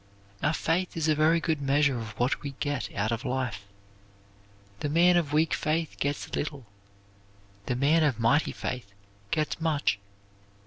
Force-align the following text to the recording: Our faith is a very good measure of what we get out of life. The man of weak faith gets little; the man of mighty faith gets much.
Our 0.41 0.55
faith 0.55 0.97
is 0.97 1.07
a 1.07 1.13
very 1.13 1.39
good 1.39 1.61
measure 1.61 1.99
of 1.99 2.17
what 2.19 2.41
we 2.41 2.53
get 2.59 2.91
out 2.95 3.11
of 3.11 3.23
life. 3.23 3.67
The 4.79 4.89
man 4.89 5.15
of 5.15 5.31
weak 5.31 5.53
faith 5.53 5.97
gets 5.99 6.35
little; 6.35 6.65
the 7.67 7.75
man 7.75 8.01
of 8.03 8.19
mighty 8.19 8.51
faith 8.51 8.93
gets 9.29 9.61
much. 9.61 9.99